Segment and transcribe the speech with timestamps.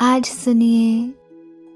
[0.00, 1.14] आज सुनिए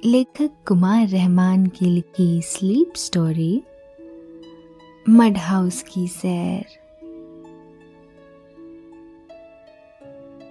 [0.05, 3.63] लेखक कुमार रहमान की लिखी स्लीप स्टोरी
[5.09, 6.67] मड हाउस की सैर।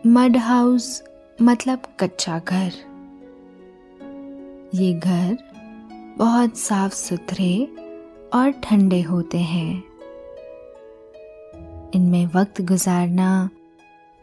[0.07, 1.03] मड हाउस
[1.41, 2.71] मतलब कच्चा घर।
[4.73, 5.37] ये घर
[6.17, 7.65] बहुत साफ़ सुथरे
[8.33, 9.83] और ठंडे होते हैं।
[11.95, 13.49] इनमें वक्त गुजारना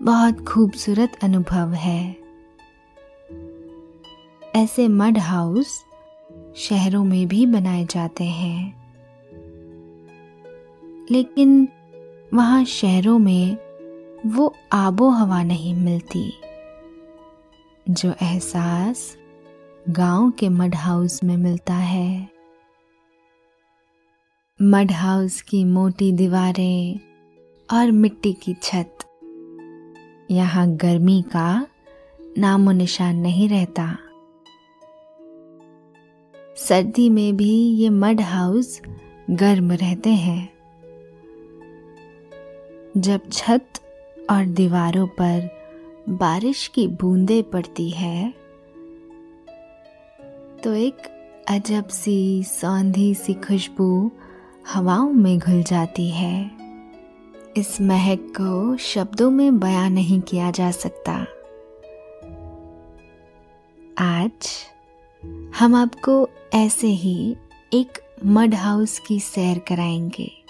[0.03, 2.26] बहुत खूबसूरत अनुभव है।
[4.57, 5.85] ऐसे मड हाउस
[6.57, 8.85] शहरों में भी बनाए जाते हैं।
[11.11, 11.69] लेकिन
[12.35, 13.57] वहाँ शहरों में
[14.27, 16.33] वो आबो हवा नहीं मिलती,
[17.91, 19.17] जो एहसास
[19.91, 22.29] गाँव के मड हाउस में मिलता है।
[24.63, 27.01] मड हाउस की मोटी दीवारें
[27.73, 28.99] और मिट्टी की छत,
[30.31, 31.67] यहाँ गर्मी का
[32.39, 33.99] नामो निशान नहीं रहता।
[36.57, 38.81] सर्दी में भी ये मड हाउस
[39.31, 40.49] गर्म रहते हैं।
[42.97, 43.67] जब छत
[44.31, 45.49] और दीवारों पर
[46.09, 48.35] बारिश की बूंदें पड़ती है
[50.65, 50.97] तो एक
[51.49, 54.11] अजब सी, सौंधी सी खुशबू
[54.73, 56.51] हवाओं में घुल जाती है।
[57.57, 61.13] इस महक को शब्दों में बयां नहीं किया जा सकता।
[63.99, 64.49] आज
[65.57, 67.37] हम आपको ऐसे ही
[67.75, 70.45] एक मड हाउस की सैर कराएँगे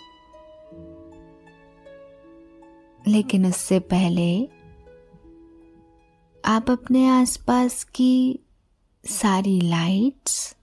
[3.09, 4.49] लेकिन उससे पहले
[6.45, 8.41] आप अपने आसपास की
[9.05, 10.57] सारी लाइट्स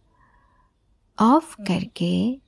[1.21, 2.41] ऑफ़ करके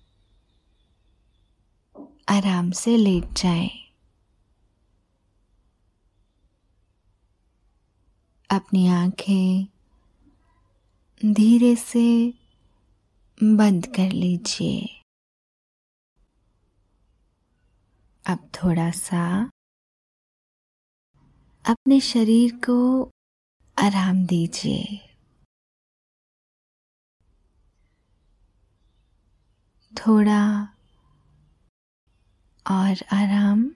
[2.29, 3.71] आराम से लेट जाएँ।
[8.49, 9.67] अपनी आँखें
[11.23, 12.33] धीरे से
[13.43, 15.01] बंद कर लीजिए।
[18.27, 19.51] अब थोड़ा सा
[21.65, 23.05] अपने शरीर को
[23.79, 24.83] आराम दीजिए।
[29.93, 30.63] थोड़ा
[32.71, 33.75] और आराम।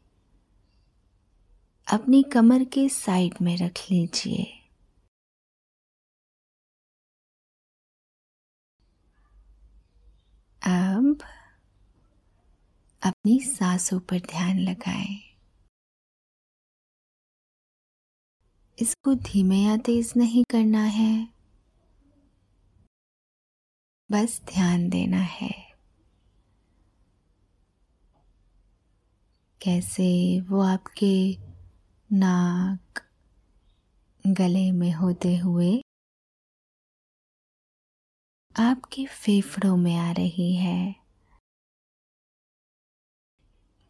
[1.87, 4.43] अपनी कमर के साइड में रख लीजिए।
[10.61, 11.17] अब
[13.01, 15.19] अपनी सांसों पर ध्यान लगाएँ।
[18.77, 21.27] इसको धीमे या तेज नहीं करना है।
[24.09, 25.71] बस ध्यान देना है।
[29.61, 30.07] कैसे
[30.41, 31.11] वो आपके
[32.11, 32.99] नाक
[34.27, 35.81] गले में होते हुए
[38.59, 40.95] आपके फेफड़ों में आ रही है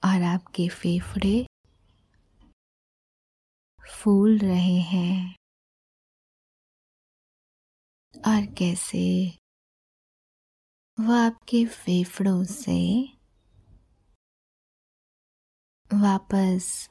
[0.04, 1.46] और आपके फेफड़े
[3.94, 5.36] फूल रहे हैं।
[8.16, 9.38] और कैसे
[11.00, 12.82] वह आपके फेफड़ों से
[15.94, 16.91] वापस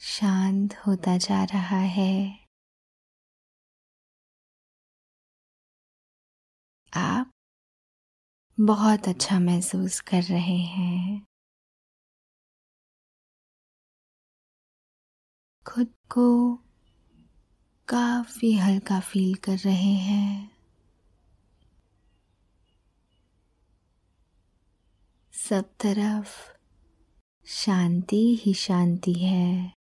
[0.00, 2.46] शांत होता जा रहा है।
[6.92, 7.30] आप
[8.60, 11.26] बहुत अच्छा महसूस कर रहे हैं।
[15.66, 16.54] खुद को
[17.88, 20.50] काफ़ी हल्का फील कर रहे हैं।
[25.32, 26.56] सब तरफ़
[27.46, 29.79] शांति ही शांति है।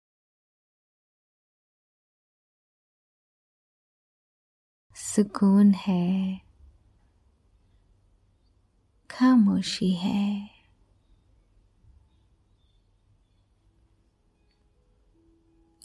[5.15, 6.41] सुकून है,
[9.09, 10.49] खामोशी है।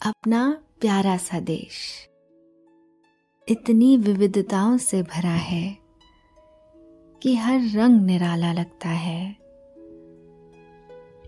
[0.05, 2.09] अपना प्यारा सा देश
[3.49, 5.77] इतनी विविधताओं से भरा है
[7.21, 9.37] कि हर रंग निराला लगता है।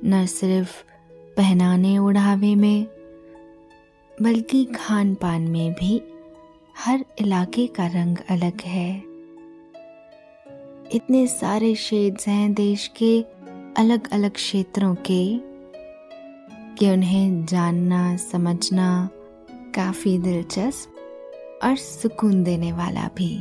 [0.05, 2.85] न सिर्फ़ पहनाने उड़ावे में,
[4.21, 6.14] बल्कि खान पान में भी
[6.77, 8.99] हर इलाके का रंग अलग है।
[10.91, 13.21] इतने सारे शेड्स हैं देश के
[13.77, 15.39] अलग अलग क्षेत्रों के
[16.75, 19.09] कि उन्हें जानना, समझना
[19.75, 20.95] काफ़ी दिलचस्प
[21.63, 23.37] और सुकून देने वाला भी।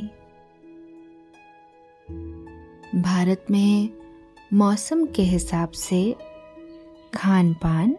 [3.02, 3.88] भारत में
[4.52, 6.16] मौसम के हिसाब से
[7.14, 7.96] खान पान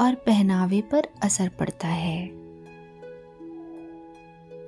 [0.00, 2.43] और पहनावे पर असर पड़ता है।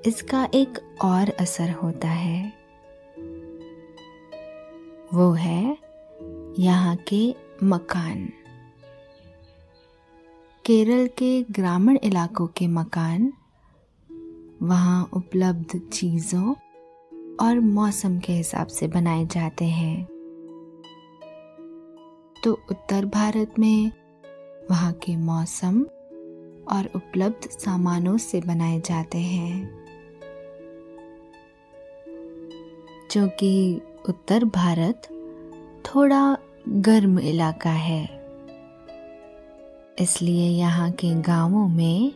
[0.06, 2.52] इसका एक और असर होता है।
[5.14, 5.78] वो है
[6.58, 8.32] यहाँ के मकान।
[10.64, 13.32] केरल के ग्रामीण इलाकों के मकान,
[14.62, 16.54] वहाँ उपलब्ध चीज़ों
[17.46, 20.04] और मौसम के हिसाब से बनाए जाते हैं।
[22.44, 23.92] तो उत्तर भारत में
[24.70, 25.82] वहाँ के मौसम
[26.72, 29.75] और उपलब्ध सामानों से बनाए जाते हैं।
[33.10, 35.02] क्योंकि उत्तर भारत
[35.84, 36.36] थोड़ा
[36.68, 38.04] गर्म इलाका है।
[39.98, 42.12] इसलिए यहाँ के गाँवों में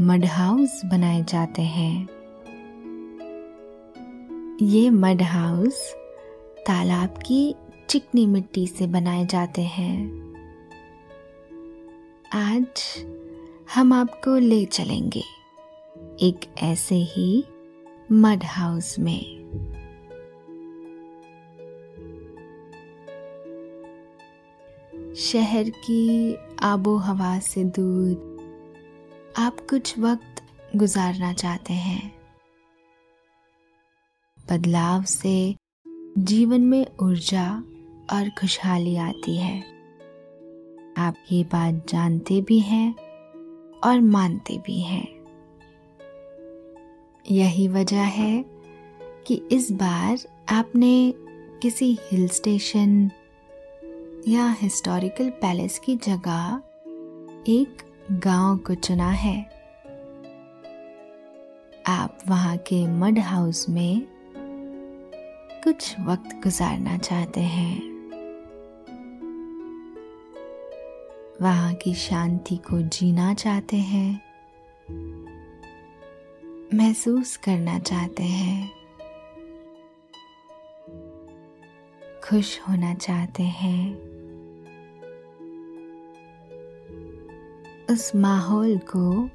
[0.00, 2.08] मड हाउस बनाए जाते हैं।
[4.62, 5.94] ये मड हाउस
[6.66, 7.54] तालाब की
[7.88, 10.20] चिकनी मिट्टी से बनाए जाते हैं।
[12.34, 12.84] आज
[13.74, 15.22] हम आपको ले चलेंगे
[16.22, 17.44] एक ऐसे ही
[18.12, 19.39] मड हाउस में।
[25.16, 28.30] शहर की आबो हवा से दूर
[29.38, 30.42] आप कुछ वक्त
[30.76, 32.12] गुजारना चाहते हैं।
[34.50, 35.56] बदलाव से
[36.18, 37.62] जीवन में ऊर्जा
[38.12, 39.60] और खुशहाली आती है।
[40.98, 42.94] आप ये बात जानते भी हैं
[43.84, 45.08] और मानते भी हैं।
[47.30, 48.44] यही वजह है
[49.26, 50.18] कि इस बार
[50.48, 51.14] आपने
[51.62, 53.10] किसी हिल स्टेशन
[54.28, 56.62] या हिस्टोरिकल पैलेस की जगह
[57.48, 59.50] एक गाँव को चुना है।
[61.86, 64.06] आप वहाँ के मड हाउस में
[65.64, 67.80] कुछ वक्त गुजारना चाहते हैं।
[71.42, 74.20] वहाँ की शांति को जीना चाहते हैं।
[76.74, 78.70] महसूस करना चाहते हैं।
[82.28, 84.09] खुश होना चाहते हैं।
[87.90, 89.30] उस माहौल को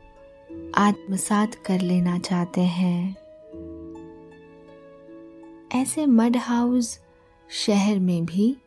[0.76, 3.16] आत्मसात कर लेना चाहते हैं।
[5.72, 7.00] ऐसे मड हाउस
[7.50, 8.58] शहर में भी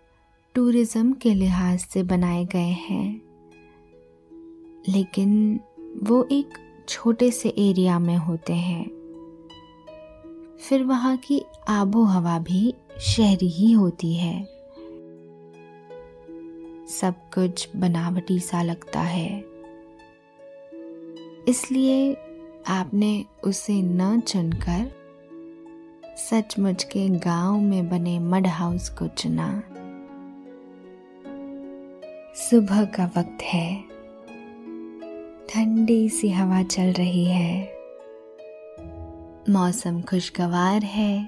[0.54, 3.22] टूरिज़्म के लिहाज से बनाए गए हैं।
[4.88, 5.60] लेकिन
[6.02, 6.48] वो एक
[6.88, 8.84] छोटे से एरिया में होते हैं।
[10.60, 14.44] फिर वहाँ की आबो हवा भी शहरी ही होती है।
[16.88, 19.57] सब कुछ बनावटी सा लगता है।
[21.48, 22.14] इसलिए
[22.68, 24.92] आपने उसे न चुनकर
[26.16, 29.62] सचमुच के गाँव में बने मड हाउस को चुना।
[32.34, 33.82] सुबह का वक्त है।
[35.46, 37.78] ठंडी सी हवा चल रही है।
[39.50, 41.24] मौसम खुशगवार है।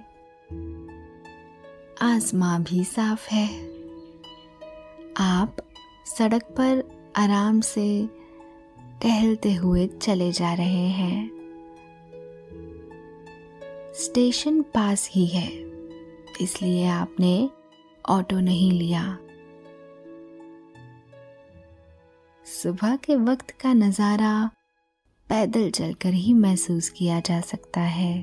[2.03, 3.65] आसमां भी साफ़ है।
[5.17, 5.57] आप
[6.07, 6.85] सड़क पर
[7.17, 8.20] आराम से
[9.01, 11.31] टहलते हुए चले जा रहे हैं।
[13.95, 15.49] स्टेशन पास ही है,
[16.41, 17.51] इसलिए आपने
[18.05, 19.03] ऑटो नहीं लिया।
[22.47, 24.51] सुबह के वक्त का नज़ारा
[25.29, 28.15] पैदल चलकर ही महसूस किया जा सकता है।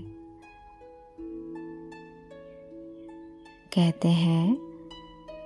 [3.74, 4.57] कहते हैं,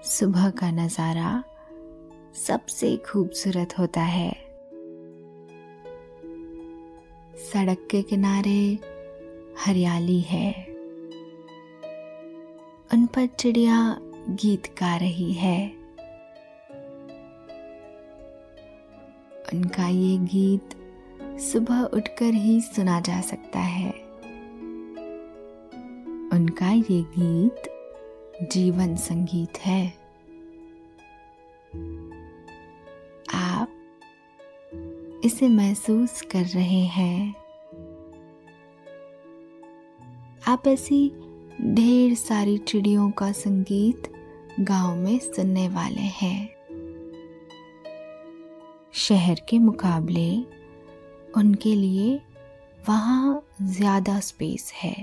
[0.06, 1.44] सुबह का नज़ारा
[2.38, 4.51] सबसे खूबसूरत होता है।
[7.36, 8.80] सड़क के किनारे
[9.66, 10.66] हरियाली है।
[12.94, 13.98] उन पर चिड़िया
[14.30, 15.70] गीत गा रही है।
[19.54, 20.70] उनका ये गीत
[21.40, 23.92] सुबह उठकर ही सुना जा सकता है।
[26.34, 27.64] उनका ये गीत
[28.52, 30.01] जीवन संगीत है।
[35.26, 37.36] इसे महसूस कर रहे हैं।
[40.48, 41.10] आप ऐसी
[41.62, 44.12] ढेर सारी चिड़ियों का संगीत
[44.60, 46.50] गाँव में सुनने वाले हैं।
[48.94, 50.30] शहर के मुकाबले
[51.38, 52.20] उनके लिए
[52.90, 54.96] वहाँ ज़्यादा स्पेस है।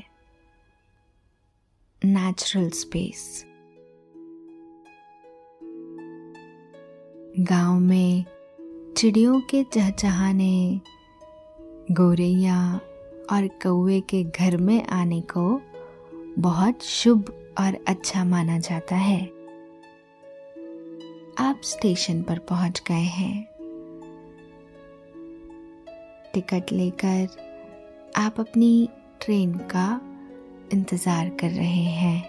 [2.03, 3.45] नेचुरल स्पेस
[7.41, 8.25] गाँव में
[8.99, 10.81] चिड़ियों के चहचहाने,
[11.91, 12.81] गोरैया
[13.33, 15.61] और कौए के घर में आने को
[16.39, 19.21] बहुत शुभ और अच्छा माना जाता है।
[21.39, 23.45] आप स्टेशन पर पहुँच गए हैं।
[26.35, 27.29] टिकट लेकर
[28.17, 28.89] आप अपनी
[29.21, 30.01] ट्रेन का
[30.73, 32.23] इंतज़ार कर रहे हैं।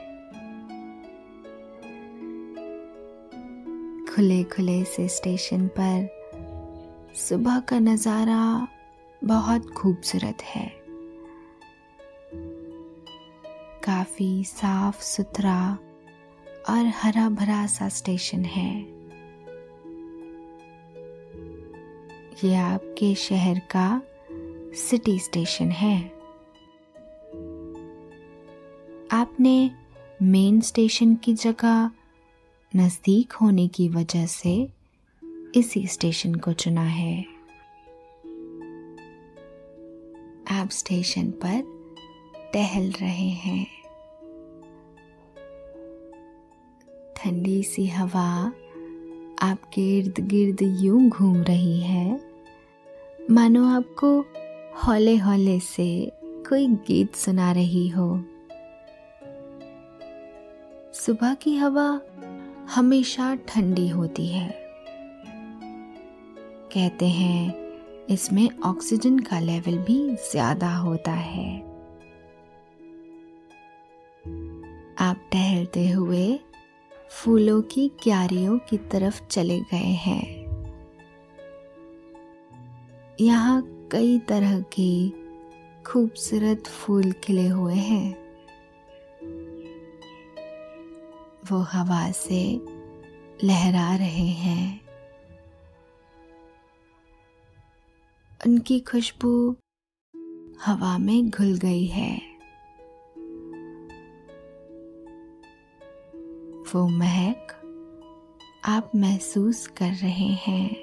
[4.15, 6.18] खुले खुले से स्टेशन पर
[7.15, 8.67] सुबह का नज़ारा
[9.23, 10.65] बहुत खूबसूरत है।
[13.83, 15.77] काफ़ी साफ़ सुथरा
[16.69, 18.79] और हरा भरा सा स्टेशन है।
[22.43, 24.01] ये आपके शहर का
[24.75, 25.97] सिटी स्टेशन है।
[29.11, 29.71] आपने
[30.21, 31.91] मेन स्टेशन की जगह
[32.75, 34.78] नज़दीक होने की वजह से
[35.55, 37.25] इसी स्टेशन को चुना है।
[40.51, 41.63] आप स्टेशन पर
[42.53, 43.67] टहल रहे हैं।
[47.15, 48.53] ठंडी सी हवा
[49.41, 52.21] आपके इर्द गिर्द यूँ घूम रही है।
[53.31, 54.21] मानो आपको
[54.87, 58.23] हौले हौले से कोई गीत सुना रही हो।
[60.93, 62.01] सुबह की हवा
[62.75, 64.58] हमेशा ठंडी होती है।
[66.73, 67.53] कहते हैं,
[68.05, 69.97] इसमें ऑक्सीजन का लेवल भी
[70.31, 71.47] ज़्यादा होता है।
[74.99, 76.39] आप टहलते हुए
[77.11, 80.23] फूलों की क्यारियों की तरफ़ चले गए हैं।
[83.21, 83.61] यहाँ
[83.91, 85.09] कई तरह के
[85.83, 88.15] खूबसूरत फूल खिले हुए हैं।
[91.51, 92.41] वो हवा से
[93.43, 94.88] लहरा रहे हैं।
[98.47, 99.55] उनकी खुशबू
[100.65, 102.21] हवा में घुल गई है।
[106.73, 107.47] वो महक
[108.65, 110.75] आप महसूस कर रहे हैं।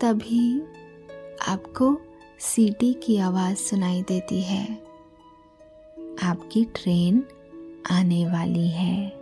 [0.00, 0.60] तभी
[1.48, 1.96] आपको
[2.40, 4.74] सीटी की आवाज़ सुनाई देती है।
[6.22, 7.24] आपकी ट्रेन
[7.90, 9.21] आने वाली है।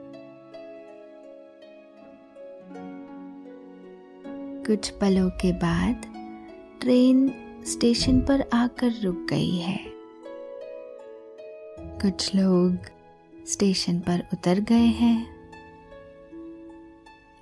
[4.70, 6.02] कुछ पलों के बाद
[6.80, 7.32] ट्रेन
[7.66, 9.78] स्टेशन पर आकर रुक गई है।
[12.02, 12.76] कुछ लोग
[13.48, 15.26] स्टेशन पर उतर गए हैं।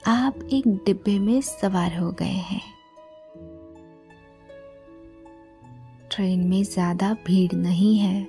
[0.06, 2.62] आप एक डिब्बे में सवार हो गए हैं।
[6.10, 8.22] ट्रेन में ज़्यादा भीड़ नहीं है।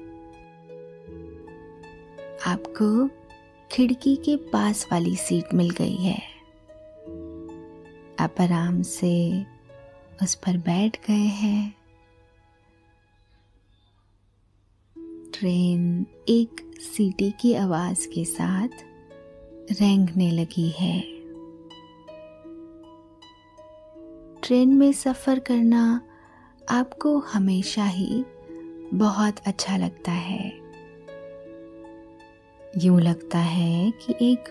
[2.48, 3.08] आपको
[3.72, 6.29] खिड़की के पास वाली सीट मिल गई है।
[8.30, 9.46] आप आराम से
[10.24, 11.76] उस पर बैठ गए हैं।
[15.34, 18.70] ट्रेन एक सीटी की आवाज़ के साथ
[19.82, 21.02] रेंगने लगी है।
[24.42, 26.02] ट्रेन में सफ़र करना
[26.70, 28.26] आपको हमेशा ही
[28.94, 30.60] बहुत अच्छा लगता है।
[32.78, 34.50] यूँ लगता है कि एक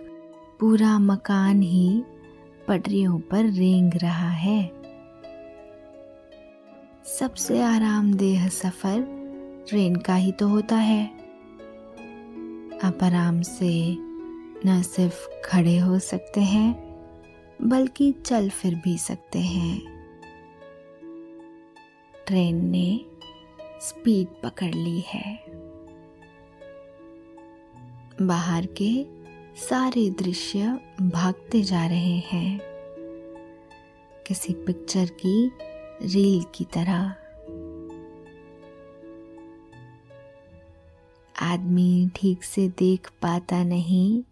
[0.61, 2.03] पूरा मकान ही
[2.69, 4.71] पटरियों पर रेंग रहा है।
[7.05, 9.01] सबसे आरामदेह सफ़र
[9.69, 11.07] ट्रेन का ही तो होता है।
[12.85, 13.97] आप आराम से
[14.67, 16.99] न सिर्फ़ खड़े हो सकते हैं,
[17.63, 19.83] बल्कि चल फिर भी सकते हैं।
[22.27, 23.01] ट्रेन ने
[23.81, 25.45] स्पीड पकड़ ली है।
[28.23, 29.18] बाहर के
[29.59, 32.61] सारे दृश्य भागते जा रहे हैं।
[34.27, 35.53] किसी पिक्चर की
[36.03, 37.15] रील की तरह।
[41.43, 44.23] आदमी ठीक से देख पाता नहीं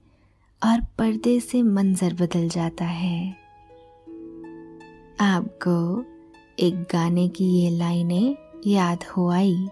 [0.70, 3.30] और पर्दे से मंजर बदल जाता है।
[5.20, 6.04] आपको
[6.58, 9.68] एक गाने की ये लाइनें याद हो आई।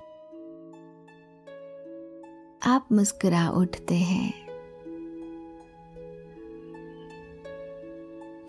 [2.67, 4.44] आप मुस्कुरा उठते हैं।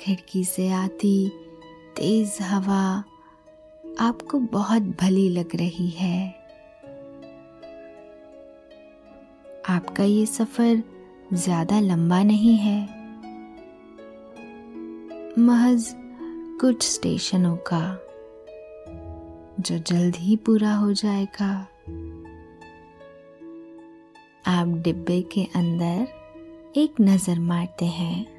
[0.05, 1.29] खिड़की से आती
[1.95, 3.03] तेज हवा
[3.99, 6.27] आपको बहुत भली लग रही है।
[9.69, 10.83] आपका ये सफ़र
[11.33, 12.79] ज़्यादा लंबा नहीं है।
[15.39, 15.95] महज
[16.61, 17.81] कुछ स्टेशनों का,
[19.59, 21.51] जो जल्द ही पूरा हो जाएगा।
[24.47, 26.07] आप डिब्बे के अंदर
[26.77, 28.34] एक नज़र मारते हैं।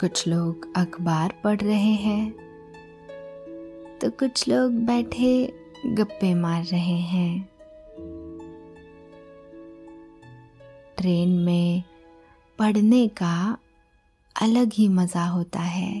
[0.00, 2.32] कुछ लोग अखबार पढ़ रहे हैं
[4.00, 5.30] तो कुछ लोग बैठे
[5.86, 7.48] गप्पे मार रहे हैं।
[10.96, 11.82] ट्रेन में
[12.58, 13.36] पढ़ने का
[14.36, 15.94] अलग ही मज़ा होता है।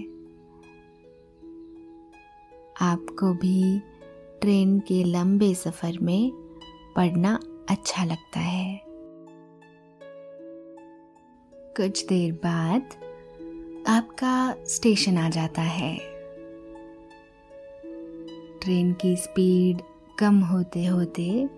[2.82, 3.78] आपको भी
[4.40, 6.30] ट्रेन के लंबे सफ़र में
[6.96, 7.38] पढ़ना
[7.70, 8.80] अच्छा लगता है।
[11.76, 12.94] कुछ देर बाद
[13.88, 15.96] आपका स्टेशन आ जाता है।
[18.60, 19.82] ट्रेन की स्पीड
[20.18, 21.48] कम होते होते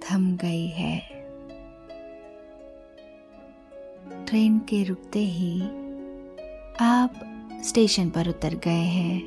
[0.00, 0.98] थम गई है।
[4.26, 5.62] ट्रेन के रुकते ही
[6.80, 7.20] आप
[7.64, 9.18] स्टेशन पर उतर गए हैं।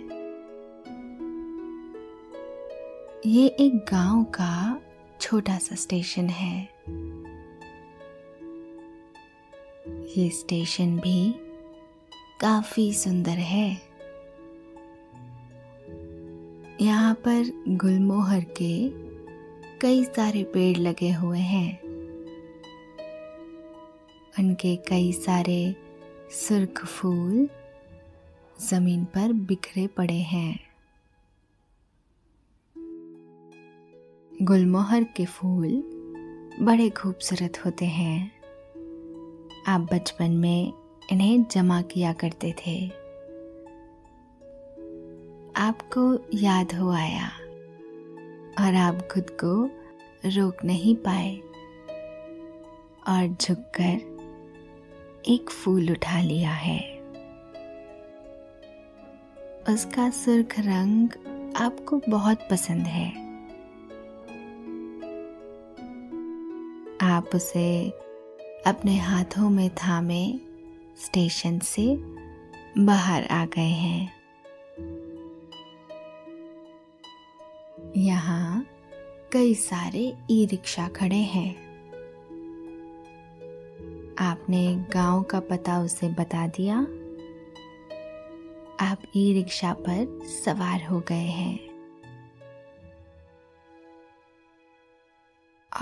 [3.25, 4.81] ये एक गाँव का
[5.21, 6.69] छोटा सा स्टेशन है।
[10.17, 11.42] ये स्टेशन भी
[12.43, 13.81] काफ़ी सुंदर है।
[16.81, 18.89] यहाँ पर गुलमोहर के
[19.79, 21.81] कई सारे पेड़ लगे हुए हैं।
[24.39, 25.75] उनके कई सारे
[26.31, 27.49] सुर्ख फूल
[28.69, 30.59] ज़मीन पर बिखरे पड़े हैं।
[34.43, 35.83] गुलमोहर के फूल
[36.61, 38.31] बड़े खूबसूरत होते हैं।
[39.67, 42.87] आप बचपन में इन्हें जमा किया करते थे।
[45.55, 47.27] आपको याद हो आया
[48.59, 49.69] और आप खुद को
[50.25, 51.35] रोक नहीं पाए
[53.07, 54.13] और झुककर
[55.27, 56.93] एक फूल उठा लिया है।
[59.69, 61.09] उसका सुर्ख रंग
[61.55, 63.23] आपको बहुत पसंद है।
[67.01, 67.89] आप उसे
[68.67, 70.52] अपने हाथों में थामे
[70.97, 71.95] स्टेशन से
[72.77, 74.13] बाहर आ गए हैं।
[77.97, 78.67] यहाँ
[79.31, 81.55] कई सारे ई रिक्शा खड़े हैं।
[84.19, 86.79] आपने गाँव का पता उसे बता दिया।
[88.91, 91.59] आप ई रिक्शा पर सवार हो गए हैं।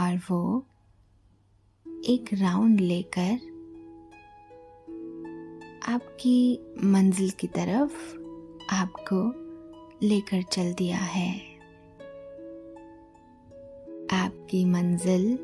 [0.02, 0.65] और वो
[1.88, 3.50] एक राउंड लेकर
[5.89, 8.17] आपकी मंजिल की तरफ़
[8.73, 9.33] आपको
[10.07, 11.41] लेकर चल दिया है।
[14.13, 15.39] आपकी मंजिल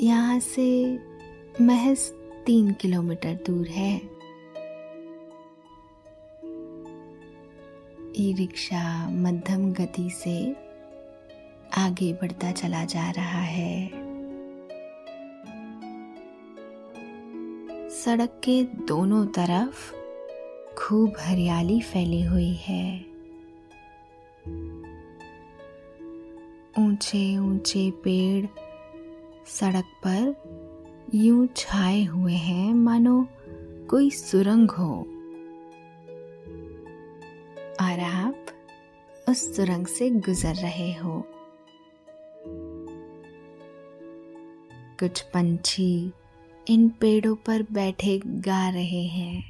[0.00, 0.98] यहाँ से
[1.60, 1.98] महज
[2.46, 3.96] तीन किलोमीटर दूर है।
[8.16, 10.52] ई रिक्शा मध्यम गति से
[11.76, 14.07] आगे बढ़ता चला जा रहा है।
[18.08, 19.94] सड़क के दोनों तरफ़
[20.74, 23.00] खूब हरियाली फैली हुई है।
[26.78, 28.46] ऊँचे ऊँचे पेड़
[29.46, 30.34] सड़क पर
[31.14, 33.28] यूँ छाए हुए हैं, मानो
[33.90, 35.00] कोई सुरंग हो।
[37.80, 38.46] और आप
[39.28, 41.24] उस सुरंग से गुजर रहे हो।
[45.00, 46.12] कुछ पंछी
[46.70, 49.44] इन पेड़ों पर बैठे गा रहे हैं।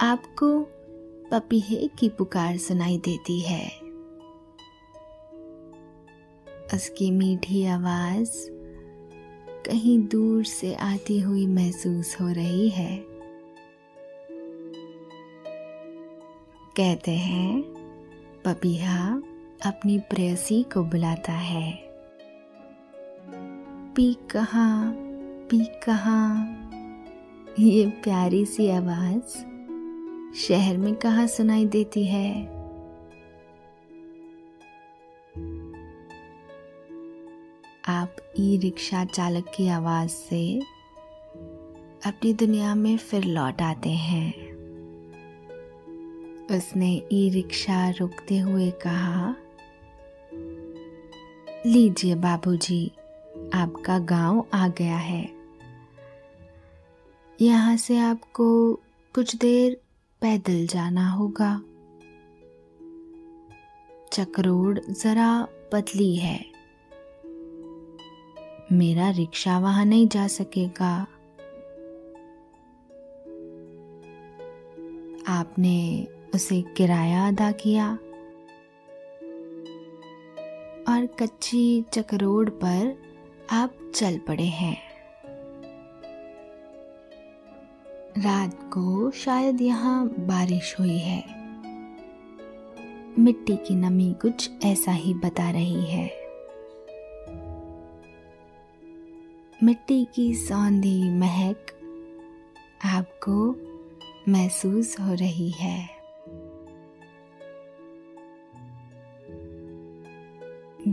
[0.00, 0.60] आपको
[1.30, 3.66] पपीहे की पुकार सुनाई देती है।
[6.74, 8.48] उसकी मीठी आवाज़
[9.66, 13.04] कहीं दूर से आती हुई महसूस हो रही है।
[16.76, 17.62] कहते हैं,
[18.44, 19.22] पपीहा
[19.66, 21.85] अपनी प्रेयसी को बुलाता है।
[23.96, 24.92] पी कहा
[25.50, 26.36] पी कहा?
[27.58, 29.22] ये प्यारी सी आवाज़
[30.36, 32.46] शहर में कहा सुनाई देती है?
[37.88, 40.60] आप ई रिक्शा चालक की आवाज़ से
[42.06, 44.32] अपनी दुनिया में फिर लौट आते हैं।
[46.56, 49.36] उसने ई रिक्शा रुकते हुए कहा
[51.66, 52.92] लीजिए बाबूजी,
[53.56, 55.30] आपका गाँव आ गया है।
[57.40, 58.74] यहाँ से आपको
[59.14, 59.80] कुछ देर
[60.20, 61.62] पैदल जाना होगा।
[64.12, 66.46] चक्रोड जरा पतली है।
[68.72, 71.06] मेरा रिक्शा वहाँ नहीं जा सकेगा।
[75.28, 77.98] आपने उसे किराया अदा किया।
[80.88, 83.05] और कच्ची चक्रोड पर
[83.50, 84.82] आप चल पड़े हैं।
[88.18, 91.24] रात को शायद यहाँ बारिश हुई है।
[93.18, 96.06] मिट्टी की नमी कुछ ऐसा ही बता रही है।
[99.62, 101.66] मिट्टी की सौंधी महक
[102.84, 103.56] आपको
[104.28, 105.95] महसूस हो रही है।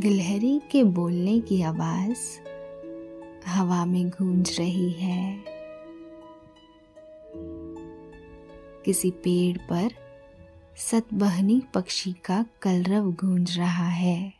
[0.04, 2.39] गिलहरी के बोलने की आवाज़
[3.48, 5.44] हवा में गूंज रही है।
[8.86, 9.89] किसी पेड़ पर
[10.78, 14.34] सतबहनी पक्षी का कलरव गूंज रहा है।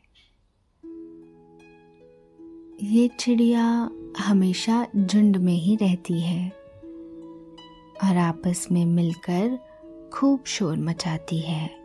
[2.84, 6.50] ये चिड़िया हमेशा झुंड में ही रहती है
[8.04, 9.60] और आपस में मिलकर
[10.14, 11.83] खूब शोर मचाती है।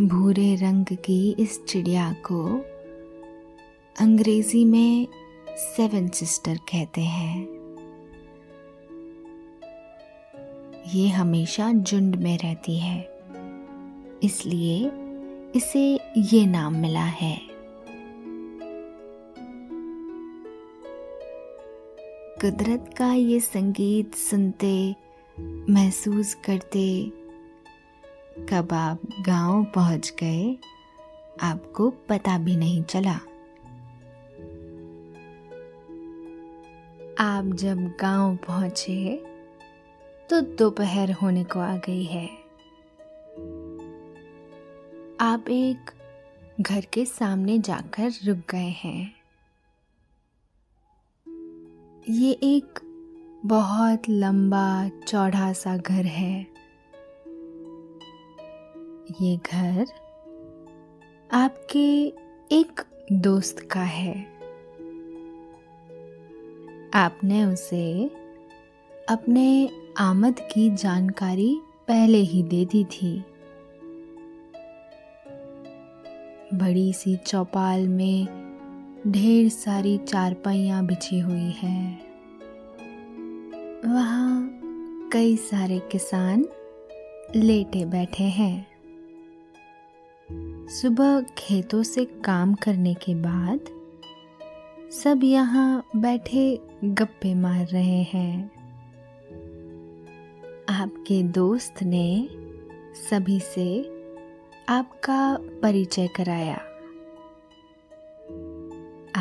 [0.00, 2.44] भूरे रंग की इस चिड़िया को
[3.96, 5.06] अंग्रेज़ी में
[5.50, 7.46] सेवन सिस्टर कहते हैं।
[10.94, 12.98] ये हमेशा झुंड में रहती है,
[14.22, 14.90] इसलिए
[15.54, 15.86] इसे
[16.18, 17.36] ये नाम मिला है।
[22.40, 24.94] कुदरत का ये संगीत सुनते,
[25.70, 27.12] महसूस करते
[28.38, 30.56] कब आप गाँव पहुँच गए,
[31.42, 33.14] आपको पता भी नहीं चला।
[37.18, 39.24] आप जब गाँव पहुँचे
[40.30, 42.26] तो दोपहर होने को आ गई है।
[45.20, 45.90] आप एक
[46.60, 49.14] घर के सामने जाकर रुक गए हैं।
[52.08, 52.80] ये एक
[53.46, 56.53] बहुत लंबा, चौड़ा सा घर है।
[59.10, 59.86] ये घर
[61.32, 62.06] आपके
[62.52, 62.80] एक
[63.12, 64.26] दोस्त का है।
[66.94, 68.10] आपने उसे
[69.08, 73.24] अपने आमद की जानकारी पहले ही दे दी थी।
[76.54, 78.26] बड़ी सी चौपाल में
[79.06, 82.00] ढेर सारी चारपाइयाँ बिछी हुई है।
[83.86, 84.60] वहाँ
[85.12, 86.46] कई सारे किसान
[87.36, 88.73] लेटे बैठे हैं।
[90.68, 93.60] सुबह खेतों से काम करने के बाद
[94.90, 98.50] सब यहाँ बैठे गप्पे मार रहे हैं।
[100.68, 102.28] आपके दोस्त ने
[103.10, 103.82] सभी से
[104.68, 106.56] आपका परिचय कराया।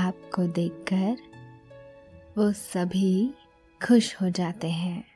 [0.07, 1.17] आपको देखकर
[2.37, 3.33] वो सभी
[3.87, 5.12] खुश हो जाते हैं।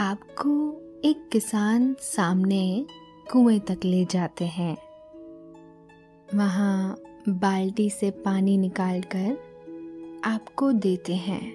[0.00, 2.86] आपको एक किसान सामने
[3.32, 4.76] कुएँ तक ले जाते हैं।
[6.34, 6.96] वहाँ
[7.28, 9.32] बाल्टी से पानी निकालकर
[10.24, 11.52] आपको देते हैं।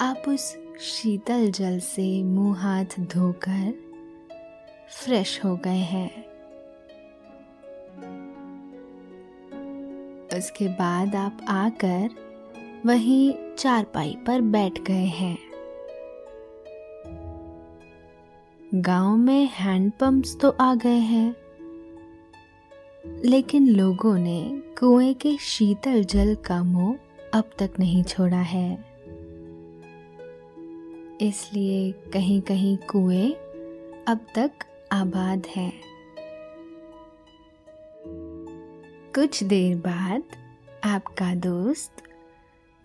[0.00, 3.74] आप उस शीतल जल से मुँह हाथ धोकर
[4.90, 6.24] फ्रेश हो गए हैं।
[10.38, 12.27] उसके बाद आप आकर
[12.86, 15.38] वहीं चारपाई पर बैठ गए हैं।
[18.74, 21.36] गाँव में हैंडपंप्स तो आ गए हैं।
[23.24, 26.98] लेकिन लोगों ने कुएँ के शीतल जल का मुँह
[27.34, 28.84] अब तक नहीं छोड़ा है।
[31.20, 33.32] इसलिए कहीं कहीं कुएँ
[34.08, 34.50] अब तक
[34.92, 35.72] आबाद है।
[39.14, 40.22] कुछ देर बाद
[40.84, 42.02] आपका दोस्त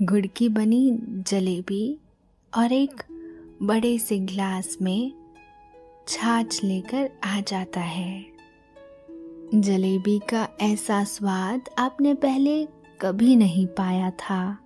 [0.01, 1.97] गुड़ की बनी जलेबी
[2.57, 3.03] और एक
[3.63, 5.11] बड़े से ग्लास में
[6.07, 8.25] छाछ लेकर आ जाता है।
[9.55, 12.65] जलेबी का ऐसा स्वाद आपने पहले
[13.01, 14.57] कभी नहीं पाया था।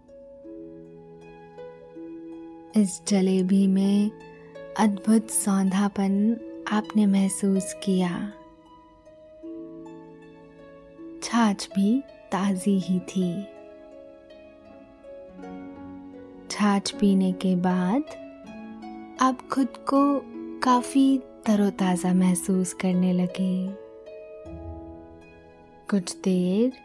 [2.78, 4.12] इस जलेबी में
[4.80, 6.38] अद्भुत सौंधापन
[6.72, 8.34] आपने महसूस किया।
[11.24, 13.57] छाछ भी ताज़ी ही थी।
[16.58, 18.04] छाछ पीने के बाद
[19.22, 20.00] आप खुद को
[20.60, 23.67] काफ़ी तरोताज़ा महसूस करने लगे।
[25.89, 26.80] कुछ देर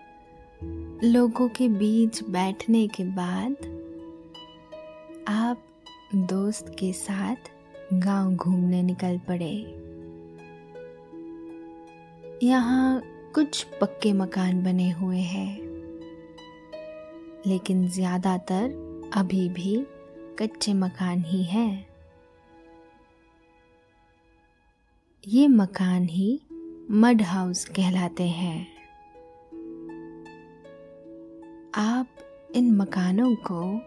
[1.05, 3.57] लोगों के बीच बैठने के बाद
[5.29, 5.65] आप
[6.15, 7.51] दोस्त के साथ
[7.95, 9.53] गाँव घूमने निकल पड़े।
[12.47, 13.03] यहाँ
[13.35, 15.59] कुछ पक्के मकान बने हुए हैं,
[17.47, 19.87] लेकिन ज़्यादातर अभी भी
[20.39, 21.87] कच्चे मकान ही है।
[25.29, 26.41] ये मकान ही
[26.91, 28.67] मड हाउस कहलाते हैं।
[31.75, 32.07] आप
[32.55, 33.81] इन मकानों को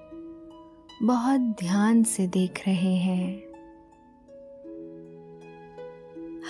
[1.05, 3.37] बहुत ध्यान से देख रहे हैं।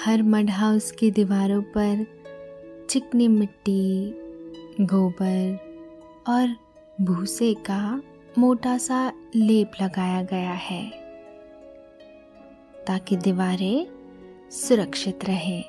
[0.04, 2.06] हर मड हाउस की दीवारों पर
[2.90, 4.12] चिकनी मिट्टी,
[4.82, 5.58] गोबर
[6.28, 6.56] और
[7.02, 8.02] भूसे का
[8.38, 10.89] मोटा सा लेप लगाया गया है
[12.88, 13.88] ताकि दीवारें
[14.52, 15.62] सुरक्षित रहे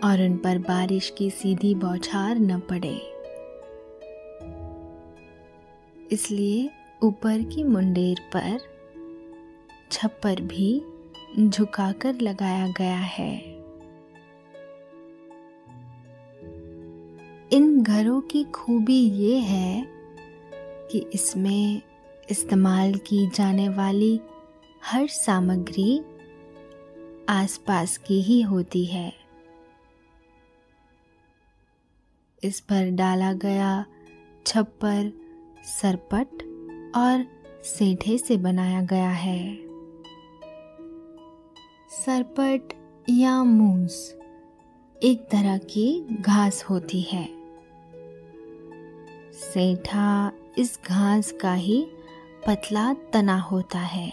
[0.00, 2.96] और उन पर बारिश की सीधी बौछार न पड़े।
[6.12, 6.70] इसलिए
[7.02, 8.58] ऊपर की मुंडेर पर
[9.92, 10.82] छप्पर भी
[11.48, 13.60] झुकाकर लगाया गया है।
[17.52, 19.99] इन घरों की खूबी ये है
[20.90, 21.82] कि इसमें
[22.30, 24.20] इस्तेमाल की जाने वाली
[24.84, 26.00] हर सामग्री
[27.28, 29.12] आसपास की ही होती है।
[32.42, 33.84] इस पर डाला गया
[34.46, 35.12] छप्पर,
[35.64, 36.32] सरपट
[36.96, 37.26] और
[37.64, 39.56] सेठे से बनाया गया है।
[41.90, 42.72] सरपट
[43.10, 44.16] या मूस
[45.02, 47.28] एक तरह की घास होती है।
[49.32, 51.86] सेठा इस घास का ही
[52.46, 54.08] पतला तना होता है।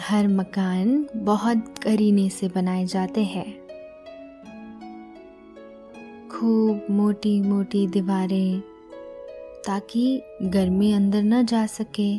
[0.00, 3.66] हर मकान बहुत करीने से बनाए जाते हैं।
[6.28, 8.60] खूब मोटी मोटी दीवारें
[9.66, 12.18] ताकि गर्मी अंदर न जा सके।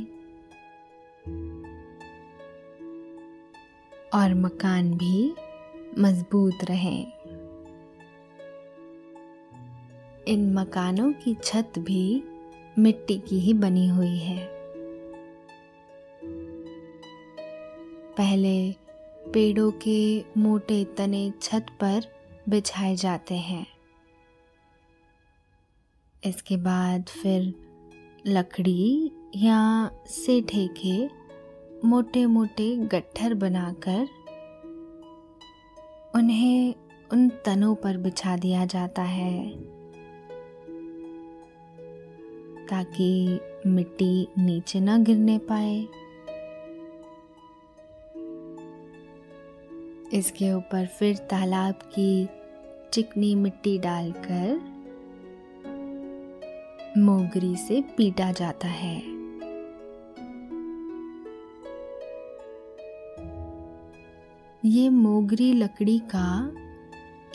[4.13, 5.35] और मकान भी
[5.99, 7.22] मज़बूत रहें।
[10.27, 12.23] इन मकानों की छत भी
[12.79, 14.49] मिट्टी की ही बनी हुई है।
[18.17, 18.71] पहले
[19.33, 22.01] पेड़ों के मोटे तने छत पर
[22.49, 23.67] बिछाए जाते हैं।
[26.23, 27.53] इसके बाद फिर
[28.27, 31.23] लकड़ी या सेठे के
[31.87, 34.07] मोटे मोटे गट्ठर बनाकर
[36.15, 36.75] उन्हें
[37.13, 39.72] उन तनों पर बिछा दिया जाता है।
[42.73, 45.87] ताकि मिट्टी नीचे ना गिरने पाए।
[50.13, 52.27] इसके ऊपर फिर तालाब की
[52.93, 54.57] चिकनी मिट्टी डालकर
[56.97, 58.97] मोगरी से पीटा जाता है।
[64.65, 66.51] ये मोगरी लकड़ी का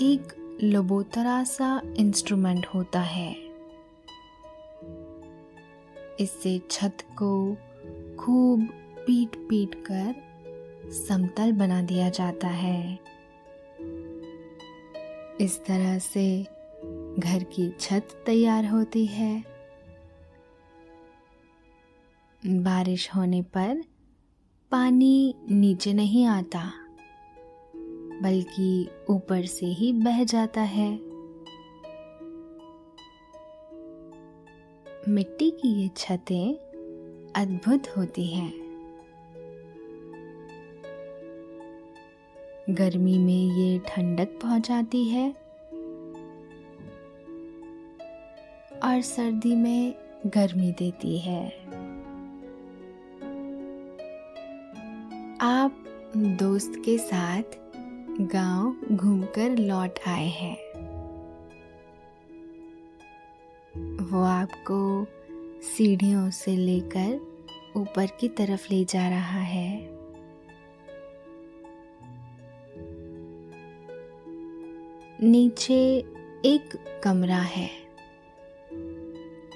[0.01, 3.48] एक लबोतरा सा इंस्ट्रूमेंट होता है।
[6.21, 7.55] इससे छत को
[8.17, 8.69] खूब
[9.07, 10.15] पीट पीट कर
[10.93, 12.99] समतल बना दिया जाता है।
[15.41, 16.43] इस तरह से
[17.19, 19.45] घर की छत तैयार होती है।
[22.43, 23.83] बारिश होने पर
[24.71, 26.73] पानी नीचे नहीं आता,
[28.23, 31.08] बल्कि ऊपर से ही बह जाता है।
[35.09, 36.55] मिट्टी की ये छतें
[37.37, 38.53] अद्भुत होती हैं।
[42.71, 45.31] गर्मी में ये ठंडक पहुंचाती है
[48.85, 49.95] और सर्दी में
[50.27, 51.49] गर्मी देती है।
[55.41, 55.85] आप
[56.17, 57.43] दोस्त के साथ
[58.21, 60.68] गाँव घूमकर लौट आए हैं।
[64.09, 65.07] वो आपको
[65.63, 67.37] सीढ़ियों से लेकर
[67.77, 69.79] ऊपर की तरफ़ ले जा रहा है।
[75.23, 75.97] नीचे
[76.45, 77.71] एक कमरा है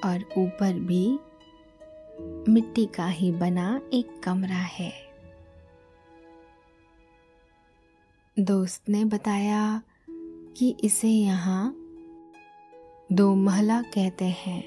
[0.05, 1.19] और ऊपर भी
[2.53, 4.93] मिट्टी का ही बना एक कमरा है।
[8.39, 9.83] दोस्त ने बताया
[10.57, 11.82] कि इसे यहाँ
[13.13, 14.63] दो महला कहते हैं।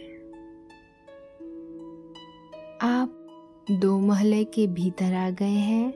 [2.82, 3.28] आप
[3.72, 5.94] दो महले के भीतर आ गए हैं।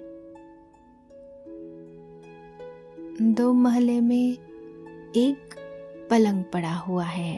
[3.21, 4.31] दो महले में
[5.15, 5.55] एक
[6.09, 7.37] पलंग पड़ा हुआ है।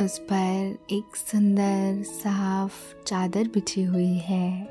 [0.00, 4.62] उस पर एक सुंदर, साफ़ चादर बिछी हुई है।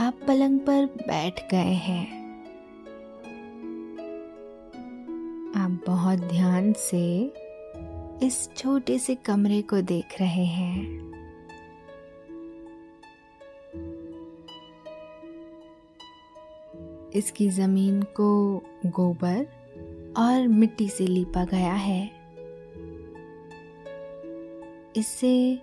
[0.00, 2.25] आप पलंग पर बैठ गए हैं।
[5.86, 7.32] बहुत ध्यान से
[8.26, 11.06] इस छोटे से कमरे को देख रहे हैं।
[17.14, 19.46] इसकी ज़मीन को गोबर
[20.16, 22.10] और मिट्टी से लीपा गया है।
[24.96, 25.54] इससे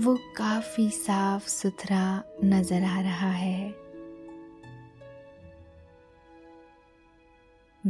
[0.00, 3.89] वो काफ़ी साफ़ सुथरा नज़र आ रहा है।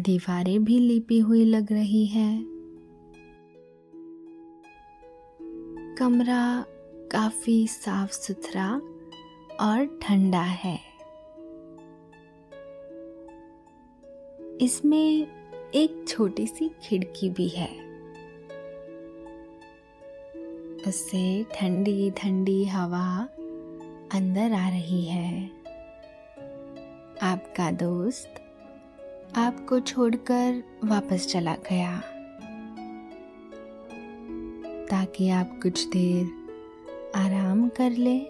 [0.00, 2.44] दीवारें भी लिपी हुई लग रही है।
[5.96, 6.64] कमरा
[7.12, 8.82] काफ़ी साफ़ सुथरा
[9.60, 10.80] और ठंडा है।
[14.60, 15.26] इसमें
[15.74, 17.90] एक छोटी सी खिड़की भी है।
[20.88, 23.28] उससे ठंडी ठंडी हवा
[24.12, 25.50] अंदर आ रही है।
[27.22, 28.39] आपका दोस्त
[29.36, 32.00] आपको छोड़कर वापस चला गया।
[34.86, 36.26] ताकि आप कुछ देर
[37.14, 38.20] आराम कर ले।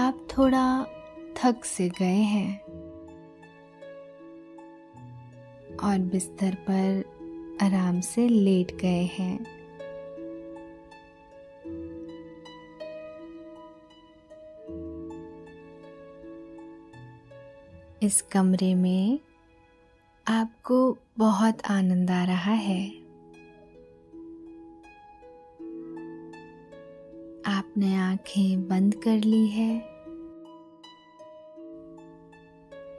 [0.00, 0.86] आप थोड़ा
[1.36, 2.60] थक से गए हैं
[5.76, 7.04] और बिस्तर पर
[7.62, 9.57] आराम से लेट गए हैं।
[18.02, 19.18] इस कमरे में
[20.28, 22.88] आपको बहुत आनंद आ रहा है।
[27.46, 29.80] आपने आँखें बंद कर ली है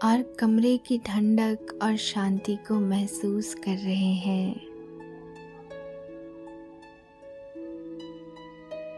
[0.04, 4.56] और कमरे की ठंडक और शांति को महसूस कर रहे हैं।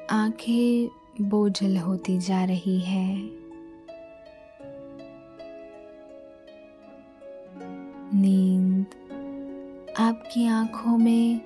[0.10, 0.90] आँखें
[1.22, 3.41] बोझल होती जा रही है।
[10.32, 11.38] आपकी आँखों में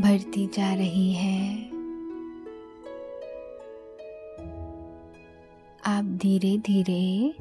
[0.00, 1.66] भरती जा रही है।
[5.84, 7.34] आप धीरे धीरे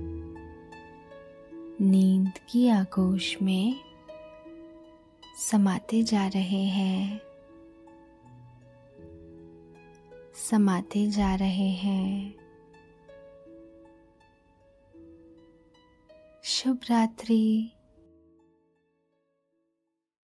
[1.81, 3.75] नींद की आगोश में
[5.37, 7.21] समाते जा रहे हैं।
[10.49, 12.35] समाते जा रहे हैं।
[16.43, 17.74] शुभ रात्रि।